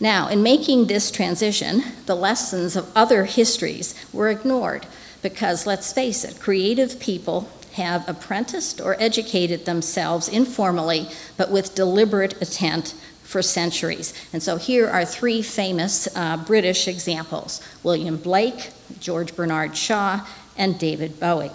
[0.00, 4.86] Now, in making this transition, the lessons of other histories were ignored
[5.22, 12.34] because, let's face it, creative people have apprenticed or educated themselves informally, but with deliberate
[12.40, 14.14] intent for centuries.
[14.32, 20.78] And so here are three famous uh, British examples William Blake, George Bernard Shaw, and
[20.78, 21.50] David Bowie.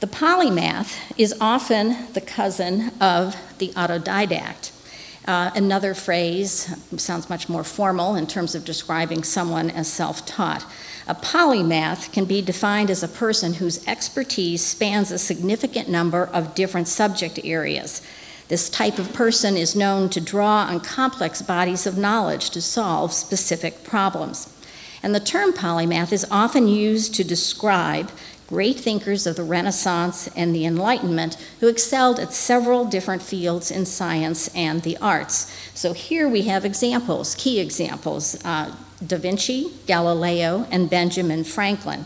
[0.00, 4.72] The polymath is often the cousin of the autodidact.
[5.26, 10.64] Uh, another phrase sounds much more formal in terms of describing someone as self taught.
[11.08, 16.54] A polymath can be defined as a person whose expertise spans a significant number of
[16.54, 18.02] different subject areas.
[18.48, 23.14] This type of person is known to draw on complex bodies of knowledge to solve
[23.14, 24.52] specific problems.
[25.02, 28.10] And the term polymath is often used to describe
[28.46, 33.86] great thinkers of the Renaissance and the Enlightenment who excelled at several different fields in
[33.86, 35.50] science and the arts.
[35.72, 38.42] So here we have examples, key examples.
[38.44, 38.74] Uh,
[39.06, 42.04] Da Vinci, Galileo, and Benjamin Franklin.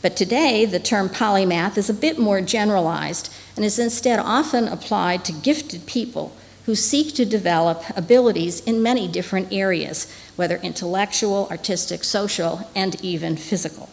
[0.00, 5.24] But today, the term polymath is a bit more generalized and is instead often applied
[5.24, 6.34] to gifted people
[6.66, 13.36] who seek to develop abilities in many different areas, whether intellectual, artistic, social, and even
[13.36, 13.88] physical.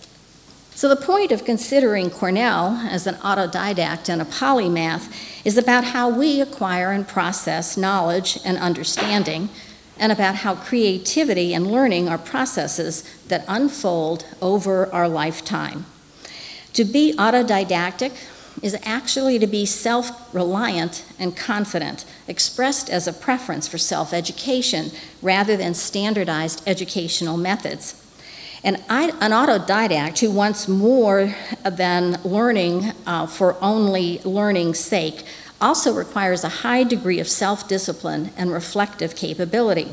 [0.73, 5.11] So, the point of considering Cornell as an autodidact and a polymath
[5.43, 9.49] is about how we acquire and process knowledge and understanding
[9.99, 15.85] and about how creativity and learning are processes that unfold over our lifetime.
[16.73, 18.13] To be autodidactic
[18.61, 24.91] is actually to be self reliant and confident, expressed as a preference for self education
[25.21, 27.95] rather than standardized educational methods.
[28.63, 31.33] And an autodidact who wants more
[31.63, 35.23] than learning uh, for only learning's sake
[35.61, 39.89] also requires a high degree of self discipline and reflective capability.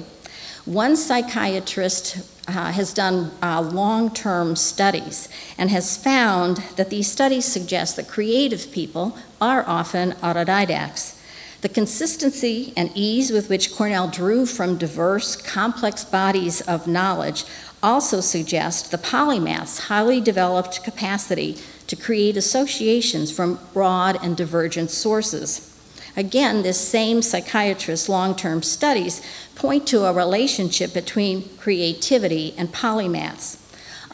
[0.64, 7.44] One psychiatrist uh, has done uh, long term studies and has found that these studies
[7.44, 11.16] suggest that creative people are often autodidacts.
[11.60, 17.44] The consistency and ease with which Cornell drew from diverse, complex bodies of knowledge
[17.82, 21.56] also suggest the polymath's highly developed capacity
[21.86, 25.72] to create associations from broad and divergent sources.
[26.16, 29.20] Again, this same psychiatrist's long term studies
[29.54, 33.58] point to a relationship between creativity and polymaths.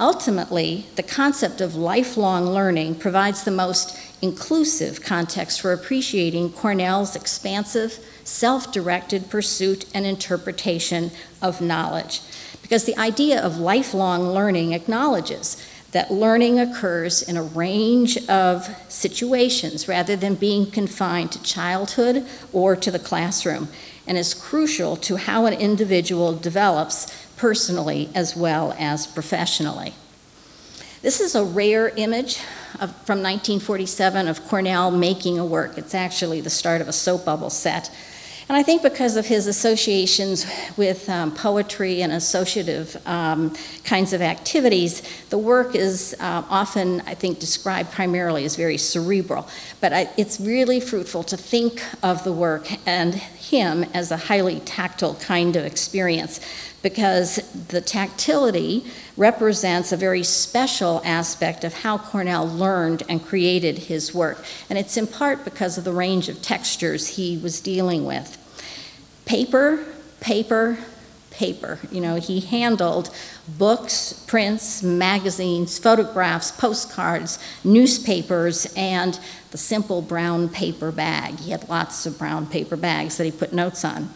[0.00, 7.98] Ultimately, the concept of lifelong learning provides the most inclusive context for appreciating Cornell's expansive,
[8.24, 11.10] self directed pursuit and interpretation
[11.40, 12.20] of knowledge.
[12.62, 15.56] Because the idea of lifelong learning acknowledges
[15.92, 22.74] that learning occurs in a range of situations rather than being confined to childhood or
[22.74, 23.68] to the classroom,
[24.06, 29.94] and is crucial to how an individual develops personally as well as professionally.
[31.02, 32.38] This is a rare image
[32.80, 35.76] of, from 1947 of Cornell making a work.
[35.76, 37.90] It's actually the start of a soap bubble set.
[38.48, 44.20] And I think because of his associations with um, poetry and associative um, kinds of
[44.20, 49.48] activities, the work is uh, often, I think, described primarily as very cerebral.
[49.80, 54.60] But I, it's really fruitful to think of the work and him as a highly
[54.60, 56.40] tactile kind of experience
[56.82, 57.36] because
[57.68, 58.84] the tactility
[59.16, 64.44] represents a very special aspect of how Cornell learned and created his work.
[64.68, 68.38] And it's in part because of the range of textures he was dealing with.
[69.24, 69.84] Paper,
[70.20, 70.78] paper,
[71.30, 71.78] paper.
[71.90, 73.10] You know, he handled
[73.58, 79.18] books, prints, magazines, photographs, postcards, newspapers, and
[79.50, 81.40] the simple brown paper bag.
[81.40, 84.10] He had lots of brown paper bags that he put notes on.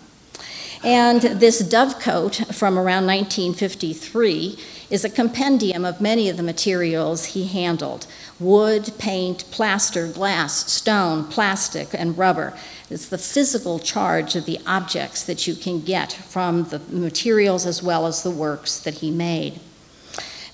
[0.85, 4.59] And this dove dovecote from around 1953
[4.91, 8.07] is a compendium of many of the materials he handled
[8.39, 12.57] wood, paint, plaster, glass, stone, plastic, and rubber.
[12.91, 17.83] It's the physical charge of the objects that you can get from the materials as
[17.83, 19.59] well as the works that he made.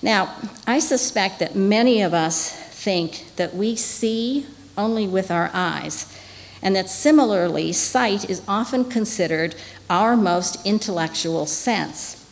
[0.01, 0.33] Now,
[0.65, 4.45] I suspect that many of us think that we see
[4.77, 6.12] only with our eyes,
[6.63, 9.53] and that similarly, sight is often considered
[9.89, 12.25] our most intellectual sense.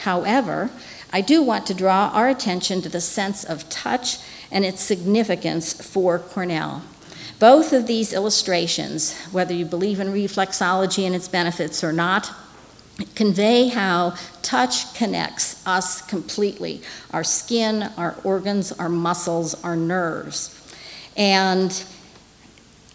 [0.00, 0.70] However,
[1.12, 4.18] I do want to draw our attention to the sense of touch
[4.52, 6.82] and its significance for Cornell.
[7.38, 12.30] Both of these illustrations, whether you believe in reflexology and its benefits or not,
[13.14, 20.54] convey how touch connects us completely our skin, our organs, our muscles, our nerves.
[21.16, 21.82] And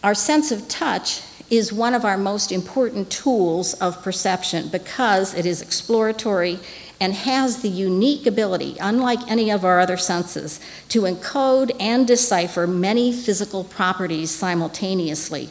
[0.05, 5.47] our sense of touch is one of our most important tools of perception because it
[5.47, 6.59] is exploratory
[7.01, 12.67] and has the unique ability, unlike any of our other senses, to encode and decipher
[12.67, 15.49] many physical properties simultaneously.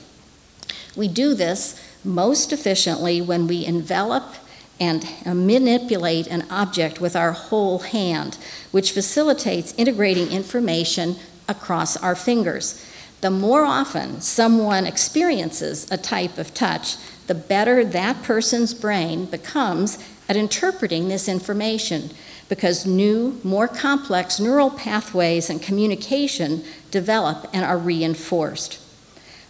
[0.95, 4.37] We do this most efficiently when we envelop
[4.79, 8.39] and manipulate an object with our whole hand,
[8.71, 11.17] which facilitates integrating information
[11.49, 12.81] across our fingers
[13.25, 19.97] the more often someone experiences a type of touch, the better that person's brain becomes
[20.29, 22.11] at interpreting this information
[22.51, 28.79] because new, more complex neural pathways and communication develop and are reinforced.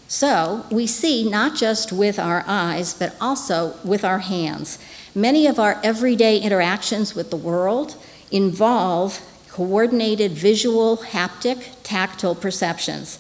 [0.07, 4.79] So, we see not just with our eyes, but also with our hands.
[5.17, 7.97] Many of our everyday interactions with the world
[8.31, 13.19] involve coordinated visual, haptic, tactile perceptions.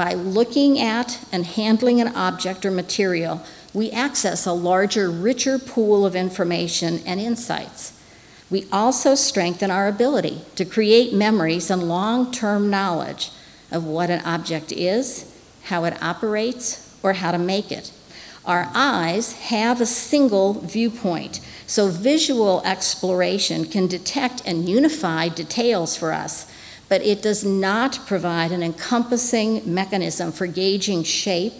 [0.00, 3.42] By looking at and handling an object or material,
[3.74, 7.92] we access a larger, richer pool of information and insights.
[8.48, 13.30] We also strengthen our ability to create memories and long term knowledge
[13.70, 15.30] of what an object is,
[15.64, 17.92] how it operates, or how to make it.
[18.46, 26.14] Our eyes have a single viewpoint, so visual exploration can detect and unify details for
[26.14, 26.49] us
[26.90, 31.54] but it does not provide an encompassing mechanism for gauging shape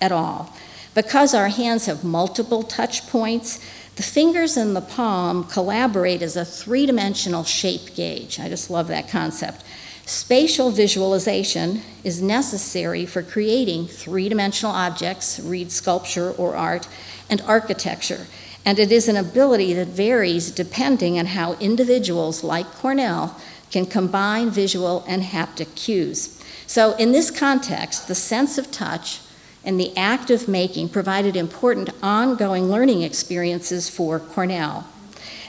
[0.00, 0.54] at all.
[0.94, 3.58] Because our hands have multiple touch points,
[3.96, 8.38] the fingers and the palm collaborate as a three dimensional shape gauge.
[8.38, 9.64] I just love that concept.
[10.04, 16.86] Spatial visualization is necessary for creating three dimensional objects, read sculpture or art,
[17.30, 18.26] and architecture.
[18.66, 23.40] And it is an ability that varies depending on how individuals like Cornell
[23.70, 26.40] can combine visual and haptic cues.
[26.66, 29.20] So, in this context, the sense of touch
[29.64, 34.86] and the act of making provided important ongoing learning experiences for Cornell.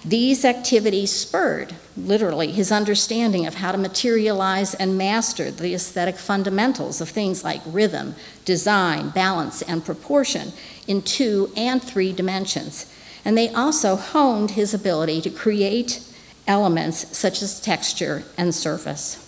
[0.04, 7.02] These activities spurred, literally, his understanding of how to materialize and master the aesthetic fundamentals
[7.02, 8.14] of things like rhythm,
[8.46, 10.54] design, balance, and proportion
[10.86, 12.86] in two and three dimensions.
[13.26, 16.00] And they also honed his ability to create
[16.48, 19.22] elements such as texture and surface.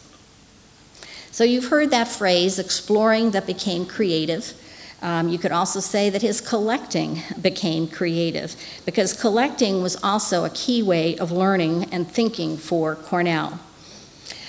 [1.32, 4.54] So you've heard that phrase, exploring that became creative.
[5.02, 8.56] Um, you could also say that his collecting became creative
[8.86, 13.60] because collecting was also a key way of learning and thinking for Cornell.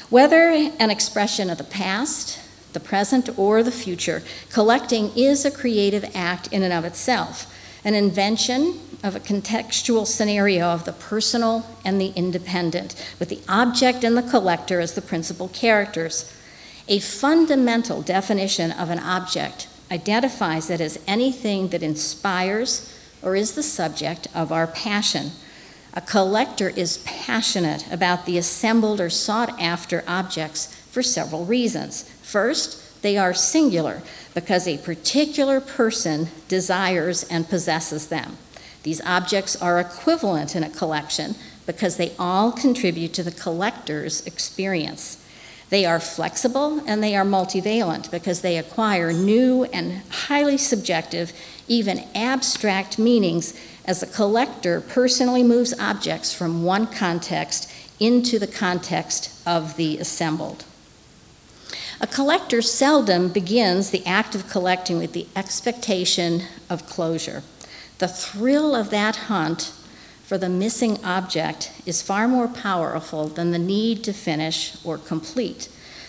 [0.08, 0.48] Whether
[0.78, 2.38] an expression of the past,
[2.72, 7.54] the present, or the future, collecting is a creative act in and of itself,
[7.88, 14.04] an invention of a contextual scenario of the personal and the independent, with the object
[14.04, 16.30] and the collector as the principal characters.
[16.86, 23.62] A fundamental definition of an object identifies it as anything that inspires or is the
[23.62, 25.30] subject of our passion.
[25.94, 32.02] A collector is passionate about the assembled or sought after objects for several reasons.
[32.22, 34.02] First, they are singular
[34.34, 38.36] because a particular person desires and possesses them.
[38.82, 41.34] These objects are equivalent in a collection
[41.66, 45.24] because they all contribute to the collector's experience.
[45.70, 51.32] They are flexible and they are multivalent because they acquire new and highly subjective,
[51.68, 57.70] even abstract meanings as the collector personally moves objects from one context
[58.00, 60.64] into the context of the assembled.
[62.00, 67.42] A collector seldom begins the act of collecting with the expectation of closure.
[67.98, 69.72] The thrill of that hunt
[70.22, 75.68] for the missing object is far more powerful than the need to finish or complete.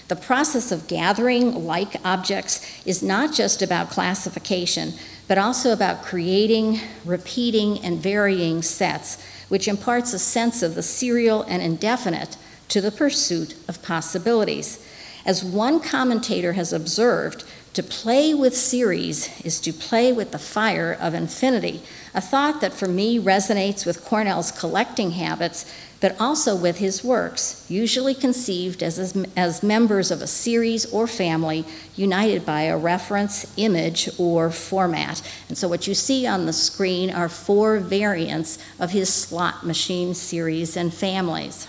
[0.10, 4.94] The process of gathering like objects is not just about classification,
[5.28, 11.42] but also about creating, repeating, and varying sets, which imparts a sense of the serial
[11.44, 12.38] and indefinite
[12.68, 14.86] to the pursuit of possibilities.
[15.26, 17.44] As one commentator has observed,
[17.74, 21.82] to play with series is to play with the fire of infinity,
[22.16, 27.66] a thought that for me resonates with Cornell's collecting habits, but also with his works,
[27.70, 31.64] usually conceived as, as, members of a series or family
[31.96, 35.22] united by a reference, image, or format.
[35.48, 40.14] And so, what you see on the screen are four variants of his slot machine
[40.16, 41.68] series and families.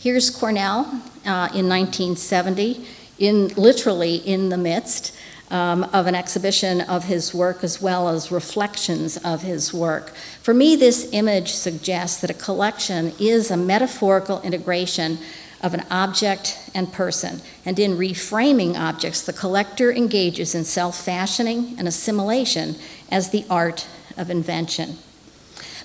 [0.00, 0.86] Here's Cornell
[1.26, 2.86] uh, in 1970
[3.18, 5.14] in literally in the midst
[5.50, 10.14] um, of an exhibition of his work as well as reflections of his work.
[10.40, 15.18] For me, this image suggests that a collection is a metaphorical integration
[15.60, 17.42] of an object and person.
[17.66, 22.76] And in reframing objects, the collector engages in self fashioning and assimilation
[23.10, 23.86] as the art
[24.16, 24.96] of invention.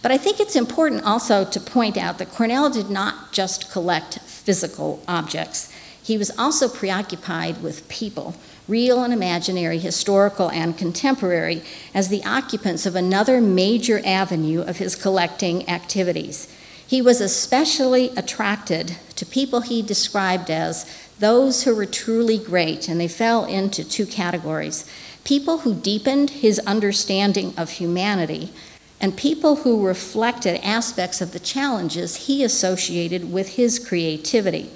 [0.05, 4.19] But I think it's important also to point out that Cornell did not just collect
[4.19, 5.73] physical objects.
[6.03, 8.35] He was also preoccupied with people,
[8.67, 14.95] real and imaginary, historical and contemporary, as the occupants of another major avenue of his
[14.95, 16.55] collecting activities.
[16.85, 20.85] He was especially attracted to people he described as
[21.17, 24.87] those who were truly great, and they fell into two categories
[25.23, 28.53] people who deepened his understanding of humanity,
[29.01, 34.69] and people who reflected aspects of the challenges he associated with his creativity.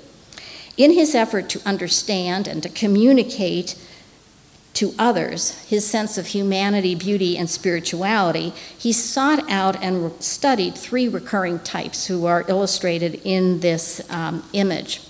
[0.78, 3.76] In his effort to understand and to communicate
[4.74, 11.08] to others his sense of humanity, beauty, and spirituality, he sought out and studied three
[11.08, 15.02] recurring types who are illustrated in this um, image.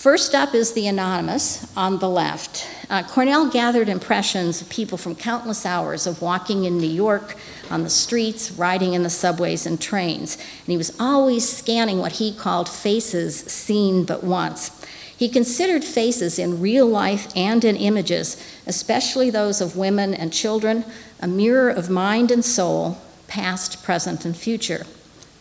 [0.00, 2.66] First up is the anonymous on the left.
[2.88, 7.36] Uh, Cornell gathered impressions of people from countless hours of walking in New York
[7.70, 10.36] on the streets, riding in the subways and trains.
[10.36, 14.70] And he was always scanning what he called faces seen but once.
[15.14, 20.86] He considered faces in real life and in images, especially those of women and children,
[21.20, 22.96] a mirror of mind and soul,
[23.28, 24.86] past, present, and future.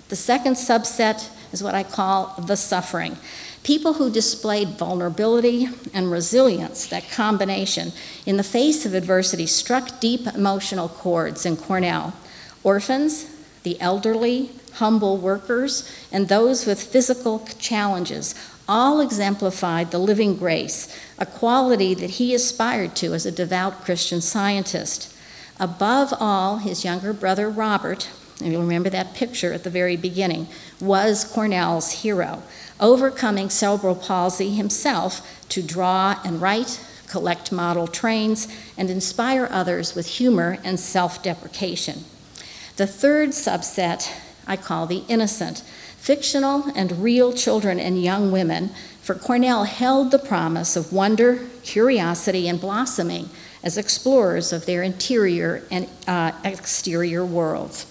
[0.09, 3.17] The second subset is what I call the suffering.
[3.63, 7.91] People who displayed vulnerability and resilience, that combination,
[8.25, 12.13] in the face of adversity, struck deep emotional chords in Cornell.
[12.63, 13.27] Orphans,
[13.63, 18.33] the elderly, humble workers, and those with physical challenges
[18.67, 20.87] all exemplified the living grace,
[21.17, 25.13] a quality that he aspired to as a devout Christian scientist.
[25.59, 28.09] Above all, his younger brother Robert,
[28.41, 30.47] and you'll remember that picture at the very beginning,
[30.79, 32.41] was Cornell's hero,
[32.79, 40.07] overcoming cerebral palsy himself to draw and write, collect model trains, and inspire others with
[40.07, 42.03] humor and self deprecation.
[42.77, 44.09] The third subset
[44.47, 45.59] I call the innocent.
[45.97, 48.69] Fictional and real children and young women,
[49.01, 53.29] for Cornell held the promise of wonder, curiosity, and blossoming
[53.63, 57.85] as explorers of their interior and uh, exterior worlds.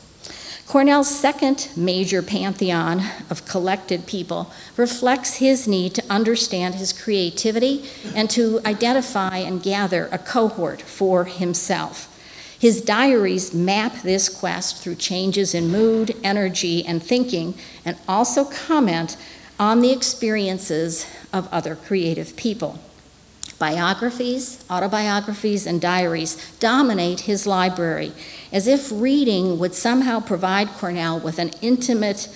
[0.69, 8.29] Cornell's second major pantheon of collected people reflects his need to understand his creativity and
[8.29, 12.15] to identify and gather a cohort for himself.
[12.59, 17.55] His diaries map this quest through changes in mood, energy, and thinking,
[17.87, 19.17] and also comment
[19.59, 22.79] on the experiences of other creative people.
[23.59, 28.13] Biographies, autobiographies, and diaries dominate his library,
[28.53, 32.29] as if reading would somehow provide Cornell with an intimate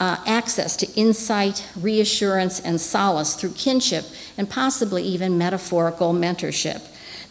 [0.00, 4.04] uh, access to insight, reassurance, and solace through kinship,
[4.36, 6.82] and possibly even metaphorical mentorship.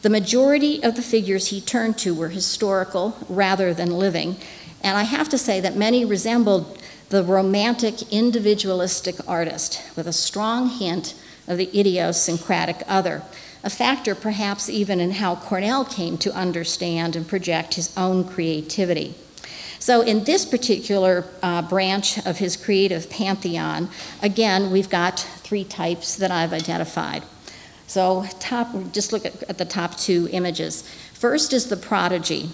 [0.02, 4.38] The majority of the figures he turned to were historical rather than living,
[4.84, 10.70] and I have to say that many resembled the romantic individualistic artist with a strong
[10.70, 11.14] hint
[11.48, 13.22] of the idiosyncratic other,
[13.64, 19.16] a factor perhaps even in how Cornell came to understand and project his own creativity.
[19.80, 23.90] So, in this particular uh, branch of his creative pantheon,
[24.22, 27.24] again, we've got three types that I've identified.
[27.88, 30.88] So, top, just look at, at the top two images.
[31.14, 32.52] First is the prodigy.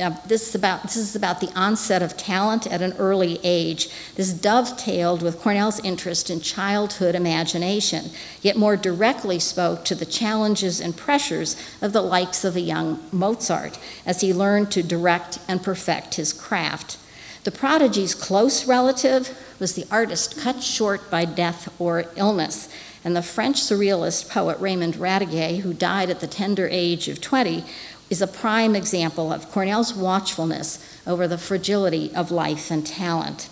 [0.00, 3.88] Uh, this, is about, this is about the onset of talent at an early age.
[4.14, 8.10] This dovetailed with Cornell's interest in childhood imagination,
[8.42, 13.02] yet more directly spoke to the challenges and pressures of the likes of a young
[13.10, 16.98] Mozart as he learned to direct and perfect his craft.
[17.44, 22.68] The prodigy's close relative was the artist cut short by death or illness.
[23.04, 27.64] And the French surrealist poet Raymond Radiguet, who died at the tender age of 20,
[28.12, 33.48] is a prime example of Cornell's watchfulness over the fragility of life and talent.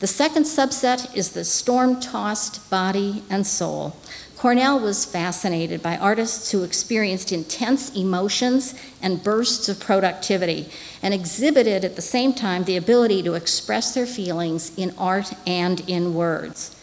[0.00, 3.96] The second subset is the storm tossed body and soul.
[4.36, 10.68] Cornell was fascinated by artists who experienced intense emotions and bursts of productivity
[11.02, 15.80] and exhibited at the same time the ability to express their feelings in art and
[15.88, 16.75] in words.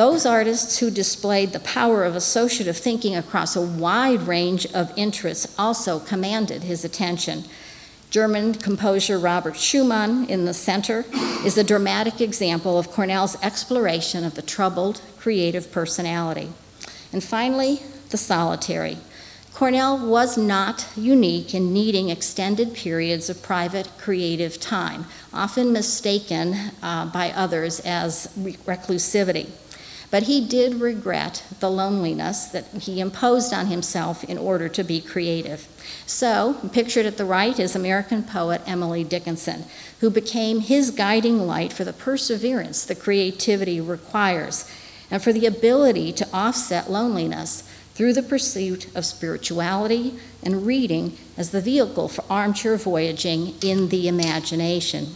[0.00, 5.54] Those artists who displayed the power of associative thinking across a wide range of interests
[5.58, 7.44] also commanded his attention.
[8.08, 11.04] German composer Robert Schumann in the center
[11.44, 16.48] is a dramatic example of Cornell's exploration of the troubled, creative personality.
[17.12, 18.96] And finally, the solitary.
[19.52, 27.04] Cornell was not unique in needing extended periods of private creative time, often mistaken uh,
[27.04, 29.50] by others as reclusivity.
[30.10, 35.00] But he did regret the loneliness that he imposed on himself in order to be
[35.00, 35.68] creative.
[36.04, 39.66] So, pictured at the right is American poet Emily Dickinson,
[40.00, 44.68] who became his guiding light for the perseverance the creativity requires
[45.10, 47.62] and for the ability to offset loneliness
[47.94, 54.08] through the pursuit of spirituality and reading as the vehicle for armchair voyaging in the
[54.08, 55.06] imagination.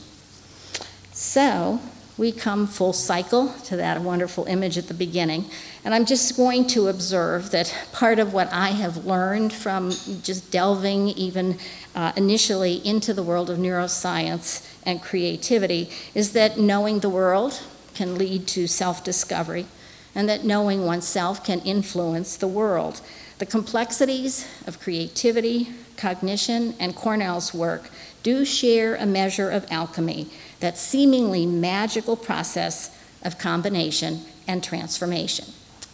[1.12, 1.80] So,
[2.16, 5.44] we come full cycle to that wonderful image at the beginning.
[5.84, 9.90] And I'm just going to observe that part of what I have learned from
[10.22, 11.58] just delving even
[11.94, 17.60] uh, initially into the world of neuroscience and creativity is that knowing the world
[17.94, 19.66] can lead to self discovery,
[20.14, 23.00] and that knowing oneself can influence the world.
[23.38, 27.90] The complexities of creativity, cognition, and Cornell's work
[28.22, 30.28] do share a measure of alchemy
[30.60, 35.46] that seemingly magical process of combination and transformation.